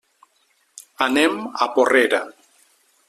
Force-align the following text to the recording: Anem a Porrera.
Anem 1.07 1.37
a 1.67 1.71
Porrera. 1.77 2.25